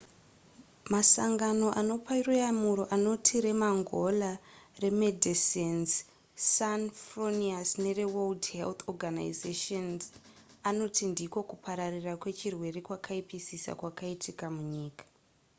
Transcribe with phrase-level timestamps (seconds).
[0.93, 4.31] masangano anopa ruyamura anoti remangola
[4.83, 5.91] remedecines
[6.53, 9.85] sans fronieres nereworld health organisation
[10.69, 15.03] anoti ndiko kupararira kwechirwere kwakaipisisa kwakaitika munyika